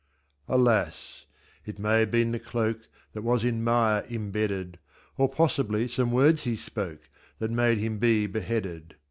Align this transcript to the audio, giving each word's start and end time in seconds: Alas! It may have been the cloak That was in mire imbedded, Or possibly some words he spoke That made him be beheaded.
Alas! 0.47 1.27
It 1.63 1.77
may 1.77 1.99
have 1.99 2.09
been 2.09 2.31
the 2.31 2.39
cloak 2.39 2.87
That 3.13 3.21
was 3.21 3.45
in 3.45 3.63
mire 3.63 4.03
imbedded, 4.09 4.79
Or 5.15 5.29
possibly 5.29 5.87
some 5.87 6.11
words 6.11 6.41
he 6.43 6.55
spoke 6.55 7.07
That 7.37 7.51
made 7.51 7.77
him 7.77 7.99
be 7.99 8.25
beheaded. 8.25 8.95